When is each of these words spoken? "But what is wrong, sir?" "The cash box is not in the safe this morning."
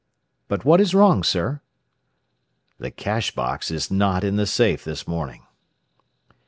"But 0.47 0.65
what 0.65 0.81
is 0.81 0.95
wrong, 0.95 1.21
sir?" 1.23 1.61
"The 2.79 2.89
cash 2.89 3.35
box 3.35 3.69
is 3.69 3.91
not 3.91 4.23
in 4.23 4.35
the 4.35 4.47
safe 4.47 4.83
this 4.83 5.07
morning." 5.07 5.45